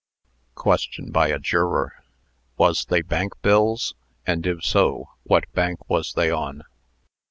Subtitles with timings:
[0.55, 1.93] QUESTION BY A JUROR.
[2.57, 3.93] "Wos they bank bills;
[4.25, 6.63] and, if so, what bank wos they on?"